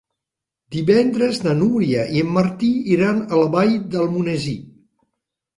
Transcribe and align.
Divendres 0.75 1.41
na 1.43 1.53
Núria 1.59 2.05
i 2.15 2.23
en 2.27 2.31
Martí 2.39 2.71
iran 2.97 3.21
a 3.37 3.43
la 3.43 3.53
Vall 3.57 3.77
d'Almonesir. 3.97 4.59